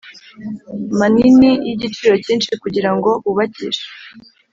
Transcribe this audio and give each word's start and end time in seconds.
Manini 0.99 1.51
y 1.65 1.69
igiciro 1.73 2.13
cyinshi 2.23 2.51
kugira 2.61 2.89
ngo 2.95 3.09
bubakishe 3.23 3.85